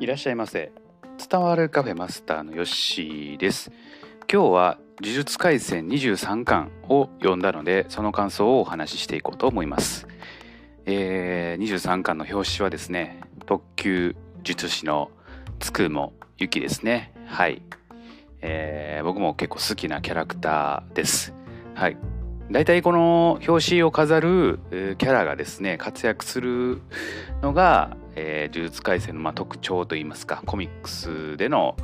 [0.00, 0.70] いらっしゃいませ。
[1.28, 3.72] 伝わるカフェマスターのヨッシーです。
[4.32, 10.06] 今日は呪術廻戦23巻を読んだのでその感想をお話ししていこうと思います、
[10.86, 15.10] えー、23巻の表紙はですね特級術師の
[15.58, 17.12] つくもゆきですね。
[17.26, 17.60] はい、
[18.40, 21.34] えー、僕も結構好きなキャラクターです。
[21.74, 21.96] はい。
[22.52, 26.80] 大体この表紙を飾るキャラがですね活躍する
[27.42, 31.76] のが、えー、呪術廻戦のまあ特徴といいますかコミックスでの、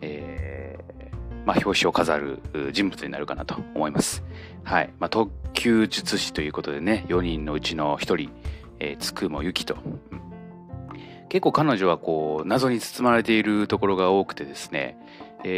[0.00, 0.84] えー
[1.44, 2.40] まあ、表紙を飾る
[2.72, 4.24] 人物になるかなと思います。
[4.62, 8.30] はいまあ、特級術師ということでね4人のうちの1人、
[8.78, 9.76] えー、つくもゆきと、
[11.28, 14.96] 結構彼女はこう謎に包まれているところが多くてですね、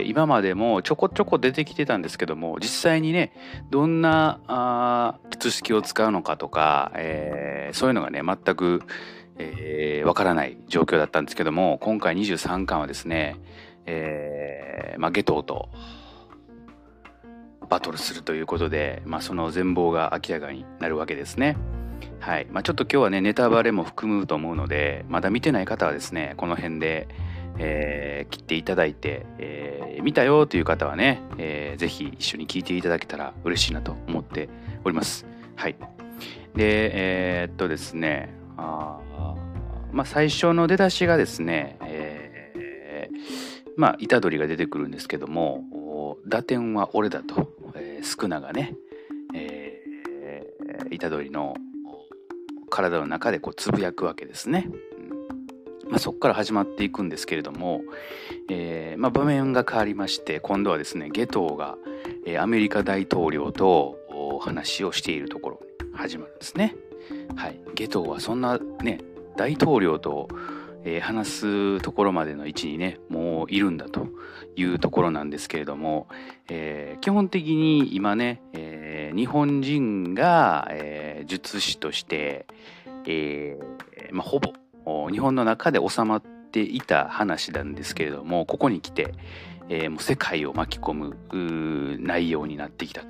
[0.06, 3.32] 今までもちょこちょこ出てきてたんですけども実際にね
[3.70, 8.82] どんなあ術式を使うのかとか、えー、そういうのがね全く、
[9.38, 13.36] えー、からない状況だったんですけども今回23巻はですね、
[13.84, 15.68] えーまあ、ゲトウと
[17.68, 21.56] バトルするということで、まあ、その全貌が明らかになるわけですね。
[22.20, 27.08] はいまあ、ちょっと今日はねネタバレも含むと思うのでまだ見てない方はですねこの辺で、
[27.58, 34.48] えー、切っていただいて、えー、見たよという方はね、えー、ぜひ一緒に聞いていただけたら嬉しいなと思って
[34.84, 35.26] おります。
[35.56, 35.76] はい。
[36.54, 36.90] で、
[37.42, 38.98] えー、っとですね、あ
[39.92, 48.74] まあ、最初の出だしがですね、えー、まあ、虎杖が出てくるんですけども、打点は俺だと、えー、スクナがね、
[49.34, 51.56] えー、虎杖の
[52.70, 54.68] 体の中でこうつぶやくわけですね。
[55.88, 57.82] まあ、そこから始まっていくんですけれども、
[58.50, 61.76] えーまあ、場面が変わりまして今度はですねゲトウが、
[62.26, 63.96] えー、アメリカ大統領と
[64.40, 66.74] 話をしているところに始まるんですね。
[67.36, 69.00] はい、ゲトウはそんなね
[69.36, 70.28] 大統領と、
[70.84, 74.08] えー、話すところまでの位置にねもういるんだと
[74.56, 76.08] いうところなんですけれども、
[76.48, 82.46] えー、基本的に今ね、えー、日本人が、えー、術師として、
[83.06, 84.52] えーまあ、ほぼ
[85.10, 89.14] 日本の中で収まっていた話なんですけれどもここに来て、
[89.68, 93.08] えー、もう世界を巻き込む内容になってきたと、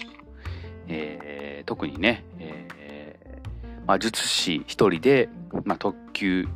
[0.89, 2.86] えー、特にね、えー
[3.87, 5.29] まあ、術師一人で、
[5.65, 6.49] まあ、特急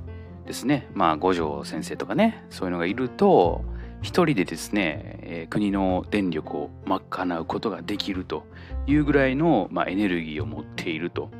[0.47, 3.65] ですね、まあ、五条先生とかねそういうのがいると
[4.03, 8.45] 一人でですね、えー、国の電力を賄うことができると
[8.87, 11.31] いうぐらいの、まあ、エネルギーを持っていると。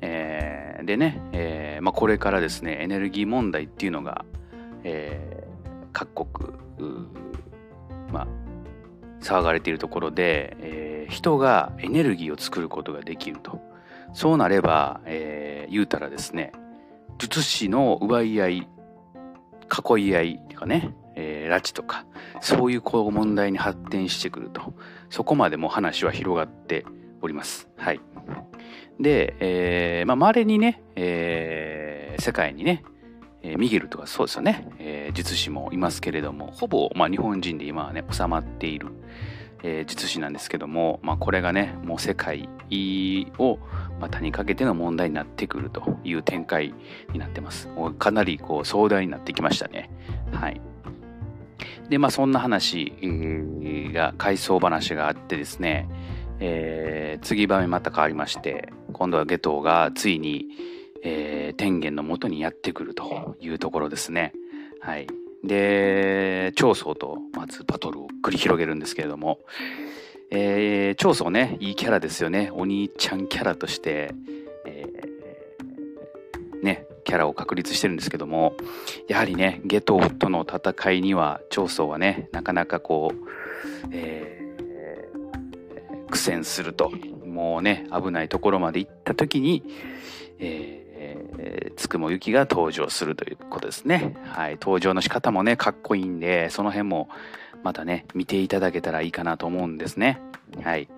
[0.00, 4.24] えーでね、えーまあ、これからですねエネルギー問題っていうのが、
[4.82, 6.54] えー、各国
[8.12, 8.26] まあ
[9.20, 13.60] 騒がれているところで、えー、人がエネルギーを作ることができると
[14.12, 16.52] そうなれば、えー、言うたらですね
[17.18, 18.68] 術師の奪い合い
[19.96, 22.06] 囲い合いとかね、えー、拉致とか
[22.40, 24.74] そういうこう問題に発展してくると。
[25.10, 26.86] そこまでも話は広がって
[27.20, 27.68] おります。
[27.76, 28.00] はい。
[28.98, 32.84] で、えー、まあ、稀にね、えー、世界にね、
[33.42, 38.88] えー、ミゲルとかそうですよね、え、術師もいますけれども、ほぼ、まあ、日本人で今はね、収まっている、
[39.62, 42.48] えー、術師なんですけども、まあ、これがね、もう世界
[43.38, 43.58] を
[44.00, 46.74] 股にかけての問題になってくるという展開
[47.12, 47.68] になってます。
[47.98, 49.90] かなりこう壮大になってきましたね。
[50.32, 50.60] はい。
[51.88, 52.94] で、まあそんな話
[53.92, 55.88] が、回想話があってですね、
[56.40, 60.46] えー、次場面また変わりまして今度はゲトウがついに、
[61.04, 64.32] えー、天元のもとにやってくるというところですね。
[64.80, 65.06] はい、
[65.44, 69.38] で長宗とまずバトルを繰り広げるんですけれども、
[70.30, 72.50] えー、長宗ねいいキャラですよね。
[72.52, 74.14] お兄ちゃんキャラとして、
[74.66, 78.54] えー、ねキャラを確立してるんですけども。
[79.08, 84.40] やはりねゲトウとの戦いには長宗はねなかなかこう、えー
[86.10, 86.90] 苦戦すると。
[87.24, 89.62] もうね危ないところまで行った時に、
[90.40, 90.79] えー、
[91.76, 94.16] つくもゆきが登場するということですね。
[94.26, 97.08] はい、登場の仕方もねかっこいいんでその辺も
[97.62, 100.20] またね見ていただけたらいいかなと思うんですね。
[100.62, 100.88] はい、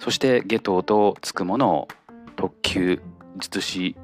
[0.00, 1.88] そしてゲトウとつくもの
[2.36, 3.00] 特級
[3.38, 3.96] 術師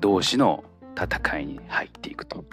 [0.00, 0.64] 同士の
[0.96, 2.44] 戦いに入っていくと。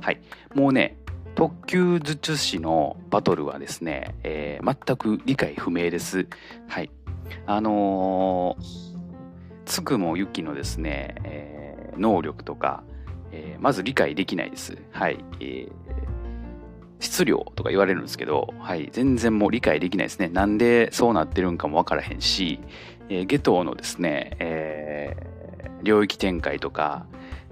[0.00, 0.20] はい、
[0.54, 0.96] もうね
[1.38, 6.26] 特級術師のバトルはですね、えー、全く理解不明です。
[6.66, 6.90] はい。
[7.46, 8.64] あのー、
[9.64, 11.67] つくもゆきのですね、えー、
[11.98, 12.82] 能力とか、
[13.32, 14.78] えー、まず理解できないです。
[14.90, 15.24] はい。
[15.40, 15.70] えー、
[17.00, 20.28] 質量とか言われるんですけど、はい、全然もう理解できないですね。
[20.28, 22.60] なんでそうなってるんかもわからへんし、
[23.08, 27.06] えー、下等のですね、えー、領域展開とか、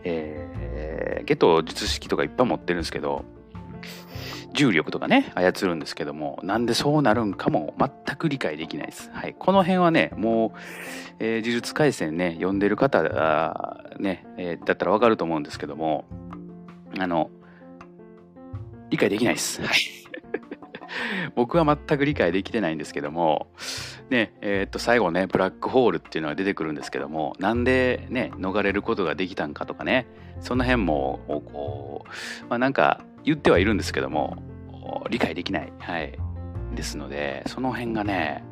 [0.04, 3.24] えー、下等術式とかいっぱい持ってるんですけど
[4.52, 9.10] 重力とかね操るんですけどもなんでそうなるんかも全く理解できないです。
[9.12, 10.58] はい、この辺はねもう、
[11.18, 13.02] えー、呪術廻戦ね読んでる方
[13.98, 16.04] ね、えー、だったらわかると思うんですけども
[16.98, 17.30] あの
[18.90, 19.62] 理解できないです。
[19.62, 19.76] はい
[21.34, 23.48] 僕は全く理解できてないんですけども、
[24.10, 30.06] ねえー、っと最後ねブラックホールっていうのが出てくるんですけどもなんでね逃れることができたんかとかね
[30.40, 34.42] その辺もこう、まあ、なんか言ってはいるんですけども
[35.10, 36.18] 理解できない、はい、
[36.74, 38.44] ですのでその辺がね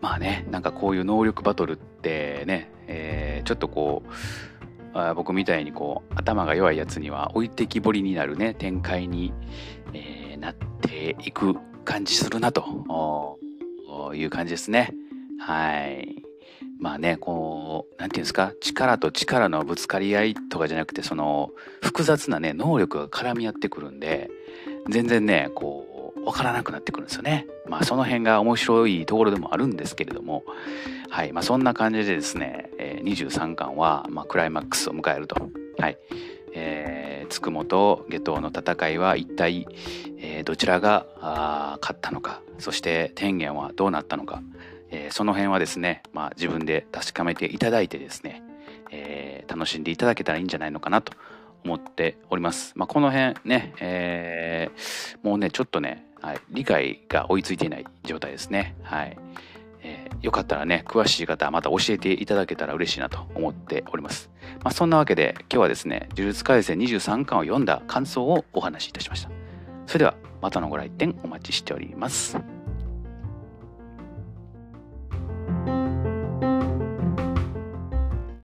[0.00, 4.10] まあねなんかこういう能力バトルってね、えー、ちょっとこう
[4.94, 9.32] あ僕みたいにこう頭が弱いやつには置いてきぼりになるね展開に、
[9.92, 13.38] えー、なっていく感じするなと
[14.14, 14.94] いう感じですね。
[15.40, 16.21] はい。
[16.82, 24.28] まあね、こう、なんていうんですか、力と力のぶつかり合いとかじゃなくて、その、複雑なね、能力が絡み合ってくるんで、
[24.90, 27.46] 全然ね、こう、わからなくなってくるんですよね。
[27.68, 30.42] まあ、 その辺が面白いところでもあるんですけれども、
[31.08, 35.36] はい、まあ、そんな感じでですね、えー、23巻は、まあ、クライマックスを迎えると。
[35.78, 35.98] はい。
[36.54, 39.66] えー、つくもと下等の戦いは一体、
[40.18, 44.42] えー、どちらが勝ったのかそして天元はどうなったのか、
[44.92, 48.42] えー、その辺はですね、まあ、自分で確かめていただいてですね、
[48.90, 51.14] えー、楽しんでいただけたらいいんじゃないのかなと
[51.64, 52.74] 思っております。
[52.76, 58.76] まあ、この辺ね、えー、もうね、ちょっとね、はい、理解が追いついていない状態ですね。
[58.82, 59.18] はい。
[59.84, 64.30] えー、よかったらね、詳しい方はまた教えていただけたら嬉しいなと思っております。
[64.62, 69.30] まあ、そんなわけで今日はですね、呪術廻戦23巻を読んだ感想をお話しいたしました。
[69.86, 72.61] それではまたのご来店お待ちしております。